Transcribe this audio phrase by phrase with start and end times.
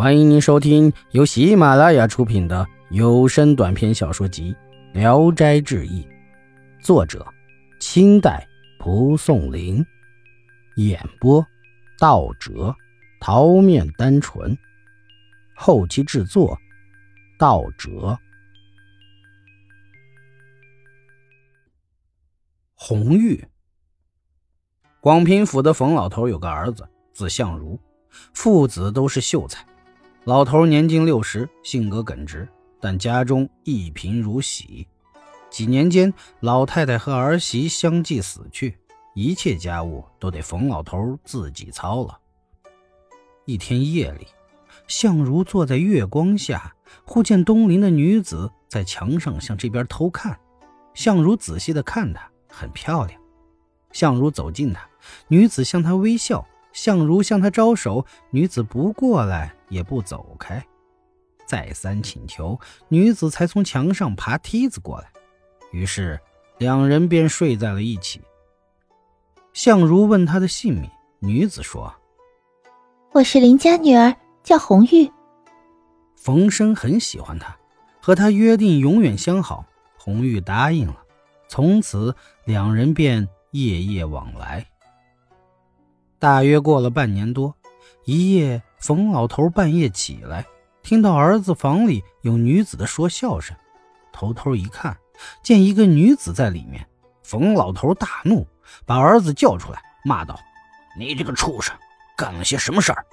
[0.00, 4.56] 欢迎您收听由喜马拉雅出品的有声短篇小说集
[4.98, 6.02] 《聊斋志异》，
[6.82, 7.22] 作者：
[7.80, 8.48] 清代
[8.78, 9.84] 蒲松龄，
[10.76, 11.46] 演播：
[11.98, 12.74] 道哲、
[13.20, 14.56] 桃面单纯，
[15.54, 16.58] 后期制作：
[17.38, 18.18] 道哲。
[22.74, 23.46] 红玉，
[25.02, 27.78] 广平府的冯老头有个儿子，字相如，
[28.32, 29.62] 父子都是秀才。
[30.24, 32.46] 老头年近六十，性格耿直，
[32.78, 34.86] 但家中一贫如洗。
[35.48, 38.76] 几年间，老太太和儿媳相继死去，
[39.14, 42.18] 一切家务都得冯老头自己操了。
[43.46, 44.26] 一天夜里，
[44.86, 46.74] 相如坐在月光下，
[47.06, 50.38] 忽见东邻的女子在墙上向这边偷看。
[50.92, 53.18] 相如仔细的看她，很漂亮。
[53.90, 54.86] 相如走近她，
[55.28, 56.46] 女子向她微笑。
[56.72, 60.62] 相如向他招手，女子不过来也不走开，
[61.46, 65.10] 再三请求，女子才从墙上爬梯子过来。
[65.72, 66.20] 于是
[66.58, 68.20] 两人便睡在了一起。
[69.54, 71.92] 相如问他的姓名，女子说
[73.12, 75.10] ：“我是林家女儿，叫红玉。”
[76.14, 77.56] 冯生很喜欢她，
[78.00, 79.64] 和她约定永远相好。
[79.96, 80.96] 红玉答应了，
[81.48, 84.66] 从此两人便夜夜往来。
[86.18, 87.54] 大约过了半年多，
[88.04, 90.46] 一夜，冯老头半夜起来，
[90.82, 93.54] 听到儿子房里有女子的说笑声，
[94.10, 94.96] 偷偷一看，
[95.42, 96.84] 见一个女子在里面。
[97.22, 98.46] 冯老头大怒，
[98.86, 100.40] 把儿子叫出来，骂道
[100.98, 101.76] ：“你这个畜生，
[102.16, 103.04] 干了些什么事儿？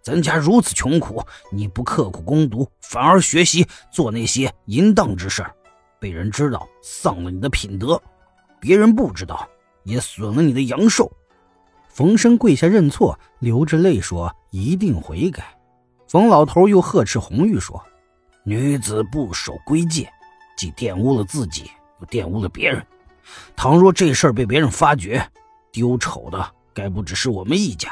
[0.00, 5.44] 咱家如此穷苦，你不刻苦攻读，反而学习做那些淫荡之事，
[5.98, 8.00] 被人知道，丧了你的品德；
[8.60, 9.46] 别人不知道，
[9.82, 11.10] 也损了你的阳寿。”
[11.96, 15.58] 冯生跪下认错，流着泪说：“一定悔改。”
[16.06, 17.82] 冯老头又呵斥红玉说
[18.44, 20.06] ：“女子不守规戒，
[20.58, 22.86] 既玷污了自己，又玷污了别人。
[23.56, 25.26] 倘若这事儿被别人发觉，
[25.72, 27.90] 丢丑的该不只是我们一家。”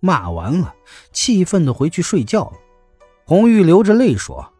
[0.00, 0.74] 骂完了，
[1.12, 2.54] 气愤的回去睡觉了。
[3.26, 4.50] 红玉流着泪说：“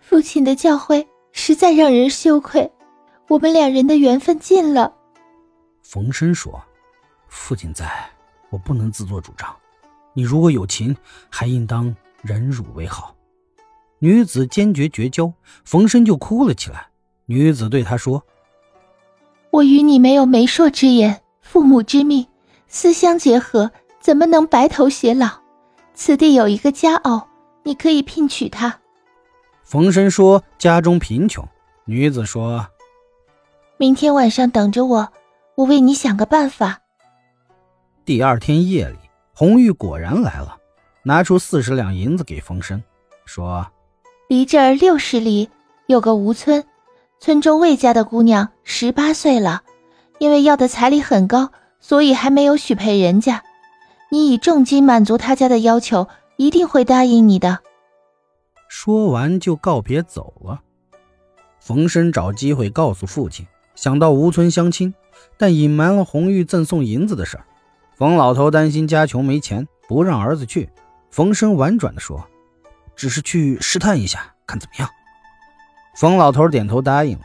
[0.00, 2.72] 父亲的教诲实在让人羞愧，
[3.28, 4.94] 我们两人的缘分尽了。”
[5.84, 6.58] 冯生说。
[7.28, 8.10] 父亲在，
[8.50, 9.54] 我不能自作主张。
[10.12, 10.96] 你如果有情，
[11.30, 13.14] 还应当忍辱为好。
[14.00, 15.32] 女子坚决绝交，
[15.64, 16.88] 冯生就哭了起来。
[17.26, 18.24] 女子对他说
[19.50, 22.26] ：“我与你没有媒妁之言，父母之命，
[22.66, 25.28] 思相结合，怎么能白头偕老？
[25.94, 27.22] 此地有一个佳偶，
[27.64, 28.80] 你可以聘娶她。”
[29.62, 31.46] 冯生说：“家中贫穷。”
[31.84, 32.66] 女子说
[33.78, 35.12] ：“明天晚上等着我，
[35.56, 36.80] 我为你想个办法。”
[38.08, 38.96] 第二天夜里，
[39.34, 40.56] 红玉果然来了，
[41.02, 42.82] 拿出四十两银子给冯生，
[43.26, 43.70] 说
[44.30, 45.50] ：“离这儿六十里
[45.88, 46.64] 有个吴村，
[47.20, 49.62] 村中魏家的姑娘十八岁了，
[50.18, 53.44] 因为要的彩礼很高，所以还没有许配人家。
[54.10, 56.08] 你以重金满足他家的要求，
[56.38, 57.58] 一定会答应你的。”
[58.70, 60.62] 说完就告别走了。
[61.60, 64.94] 冯生找机会告诉父亲，想到吴村相亲，
[65.36, 67.44] 但隐瞒了红玉赠送银子的事儿。
[67.98, 70.70] 冯老头担心家穷没钱，不让儿子去。
[71.10, 72.24] 冯生婉转地说
[72.94, 74.88] ：“只是去试探一下，看怎么样。”
[75.98, 77.24] 冯老头点头答应了。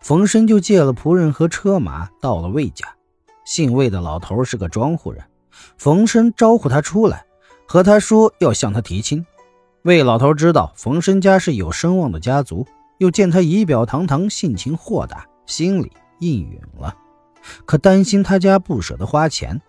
[0.00, 2.84] 冯生就借了仆人和车马，到了魏家。
[3.44, 5.22] 姓魏的老头是个庄户人。
[5.76, 7.24] 冯生招呼他出来，
[7.68, 9.24] 和他说要向他提亲。
[9.82, 12.66] 魏老头知道冯生家是有声望的家族，
[12.98, 16.92] 又见他仪表堂堂，性情豁达，心里应允了。
[17.64, 19.62] 可担心他家不舍得花钱。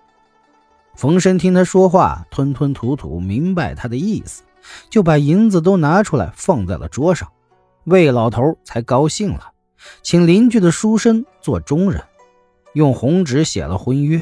[0.99, 4.43] 冯生听他说话，吞吞吐吐，明白他的意思，
[4.89, 7.31] 就把银子都拿出来放在了桌上。
[7.85, 9.53] 魏老头才高兴了，
[10.01, 12.03] 请邻居的书生做中人，
[12.73, 14.21] 用红纸写了婚约。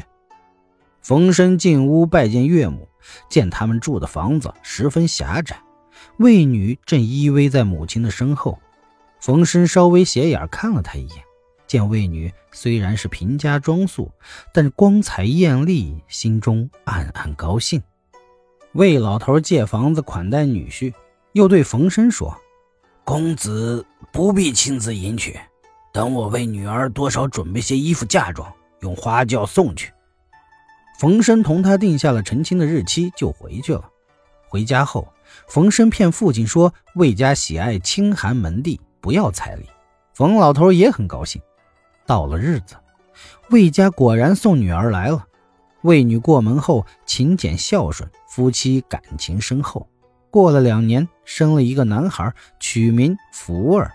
[1.02, 2.86] 冯生进屋拜见岳母，
[3.28, 5.60] 见他们住的房子十分狭窄，
[6.18, 8.56] 魏女正依偎在母亲的身后。
[9.18, 11.24] 冯生稍微斜眼看了他一眼。
[11.68, 14.10] 见魏女虽然是贫家装束，
[14.52, 17.80] 但光彩艳丽，心中暗暗高兴。
[18.72, 20.92] 魏老头借房子款待女婿，
[21.34, 22.34] 又对冯生说
[23.04, 25.38] ：“公子不必亲自迎娶，
[25.92, 28.50] 等我为女儿多少准备些衣服嫁妆，
[28.80, 29.92] 用花轿送去。”
[30.98, 33.88] 冯生同他定下了成亲的日期，就回去了。
[34.48, 35.06] 回家后，
[35.46, 39.66] 冯生骗父亲说魏家喜爱清寒门第，不要彩礼。
[40.14, 41.40] 冯老头也很高兴。
[42.08, 42.74] 到了日子，
[43.50, 45.26] 魏家果然送女儿来了。
[45.82, 49.86] 魏女过门后勤俭孝顺，夫妻感情深厚。
[50.30, 53.92] 过了两年，生了一个男孩，取名福儿。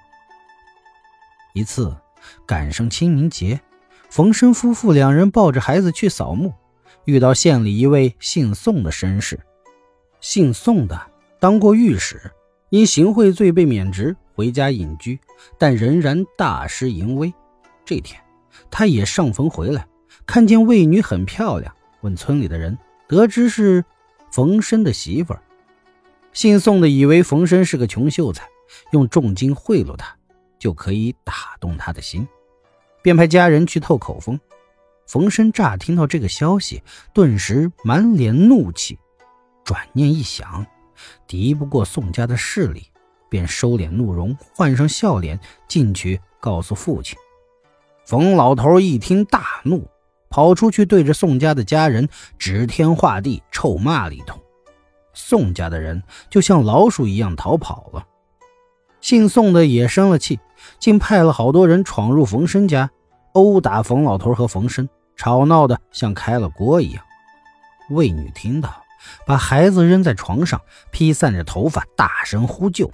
[1.54, 1.96] 一次
[2.46, 3.60] 赶上清明节，
[4.10, 6.54] 冯生夫妇两人抱着孩子去扫墓，
[7.06, 9.40] 遇到县里一位姓宋的绅士。
[10.22, 11.02] 姓宋的
[11.40, 12.32] 当过御史，
[12.70, 15.20] 因行贿罪被免职，回家隐居，
[15.58, 17.34] 但仍然大施淫威。
[17.86, 18.22] 这天，
[18.72, 19.88] 他也上坟回来，
[20.26, 22.78] 看见卫女很漂亮，问村里的人，
[23.08, 23.84] 得知是
[24.32, 25.42] 冯生的媳妇儿。
[26.32, 28.48] 姓宋的以为冯生是个穷秀才，
[28.92, 30.16] 用重金贿赂他，
[30.58, 32.28] 就可以打动他的心，
[33.02, 34.40] 便派家人去透口风。
[35.06, 36.82] 冯生乍听到这个消息，
[37.14, 38.98] 顿时满脸怒气，
[39.64, 40.66] 转念一想，
[41.28, 42.88] 敌不过宋家的势力，
[43.30, 47.18] 便收敛怒容，换上笑脸进去告诉父亲。
[48.06, 49.88] 冯老头一听大怒，
[50.30, 54.38] 跑出去对着宋家的家人指天画地，臭骂了一通。
[55.14, 58.06] 宋家的人就像老鼠一样逃跑了。
[59.00, 60.40] 姓宋的也生了气，
[60.80, 62.90] 竟派了好多人闯入冯生家，
[63.34, 67.04] 殴打冯老头和冯生，吵闹的像开了锅一样。
[67.90, 68.82] 魏女听到，
[69.26, 70.60] 把孩子扔在床上，
[70.92, 72.92] 披散着头发，大声呼救。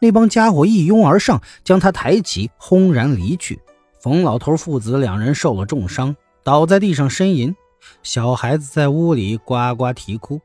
[0.00, 3.60] 那帮家伙一拥而上，将他抬起，轰然离去。
[4.04, 7.56] 冯老头父子两人受了重伤，倒在地上呻吟，
[8.02, 10.42] 小孩子在屋里呱呱啼哭。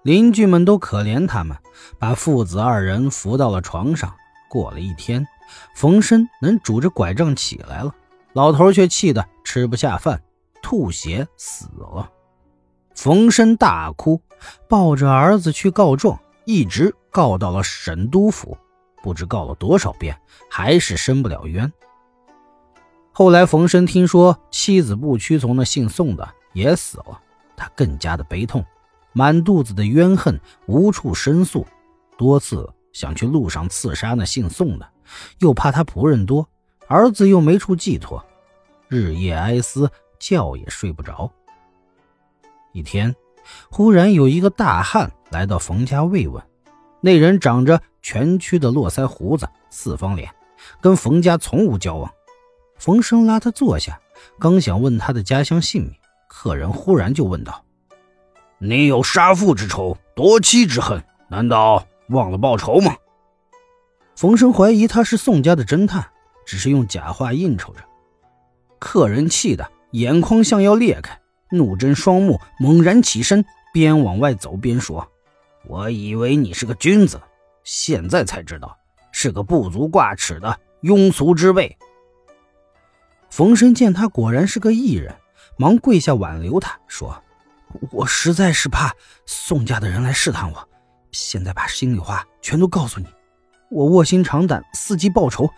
[0.00, 1.54] 邻居们都可怜他们，
[1.98, 4.14] 把父子二人扶到了床上。
[4.48, 5.26] 过了一天，
[5.76, 7.94] 冯生能拄着拐杖起来了，
[8.32, 10.22] 老头却气得吃不下饭，
[10.62, 12.10] 吐血死了。
[12.94, 14.18] 冯生大哭，
[14.70, 18.56] 抱着儿子去告状，一直告到了省督府，
[19.02, 20.18] 不知告了多少遍，
[20.50, 21.70] 还是伸不了冤。
[23.16, 27.20] 后来，冯生听说妻子不屈从那姓宋的也死了，
[27.56, 28.64] 他更加的悲痛。
[29.12, 31.64] 满肚子的怨恨，无处申诉，
[32.18, 34.88] 多次想去路上刺杀那姓宋的，
[35.38, 36.44] 又怕他仆人多，
[36.88, 38.20] 儿子又没处寄托，
[38.88, 39.88] 日夜哀思，
[40.18, 41.30] 觉也睡不着。
[42.72, 43.14] 一天，
[43.70, 46.42] 忽然有一个大汉来到冯家慰问，
[47.00, 50.28] 那人长着蜷曲的络腮胡子，四方脸，
[50.80, 52.10] 跟冯家从无交往。
[52.84, 53.98] 冯生拉他坐下，
[54.38, 55.94] 刚想问他的家乡姓名，
[56.28, 57.64] 客人忽然就问道。
[58.58, 62.94] 你有杀父之仇，夺妻之恨，难道忘了报仇吗？
[64.14, 66.06] 冯生怀疑他是宋家的侦探，
[66.44, 67.80] 只是用假话应酬着。
[68.78, 71.18] 客人气得眼眶像要裂开，
[71.52, 73.42] 怒睁双目，猛然起身，
[73.72, 75.08] 边往外走边说
[75.66, 77.18] ：“我以为你是个君子，
[77.62, 78.76] 现在才知道
[79.10, 81.74] 是个不足挂齿的庸俗之辈。”
[83.34, 85.12] 冯生见他果然是个异人，
[85.56, 87.20] 忙跪下挽留他，说。
[87.90, 88.94] 我实在是怕
[89.26, 90.68] 宋家的人来试探我，
[91.10, 93.08] 现在把心里话全都告诉你。
[93.72, 95.50] 我卧薪尝胆，伺机报仇，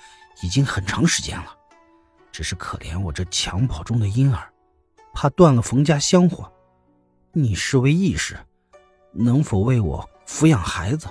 [0.42, 1.54] 已经很长时间了。
[2.32, 4.50] 只是可怜我这襁褓中的婴儿，
[5.12, 6.50] 怕断了冯家香火。
[7.32, 8.38] 你是位义士，
[9.12, 11.08] 能否为我抚养孩子？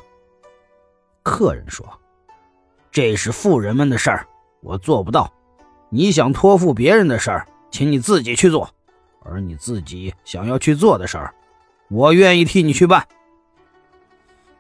[1.22, 1.88] 客人说
[2.92, 4.28] ：“这是富人们的事儿，
[4.64, 5.32] 我做不到。
[5.96, 8.70] 你想托付别人的事儿，请你自己去做。”
[9.24, 11.34] 而你自己想要去做的事儿，
[11.90, 13.08] 我愿意替你去办。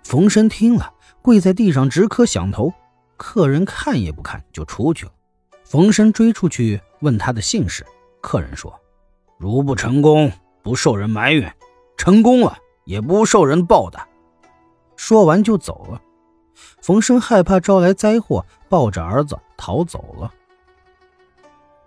[0.01, 2.73] 冯生听了，跪在地上直磕响头。
[3.17, 5.11] 客人看也不看就出去了。
[5.65, 7.85] 冯生追出去问他的姓氏，
[8.21, 8.73] 客人说
[9.37, 10.31] ：“如不成功，
[10.63, 11.51] 不受人埋怨；
[11.97, 14.07] 成功了，也不受人报答。”
[14.95, 16.01] 说完就走了。
[16.81, 20.33] 冯生害怕招来灾祸，抱着儿子逃走了。